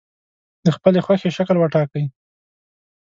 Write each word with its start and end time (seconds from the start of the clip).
د 0.65 0.67
خپلې 0.75 0.99
خوښې 1.05 1.29
شکل 1.37 1.55
وټاکئ. 1.59 2.05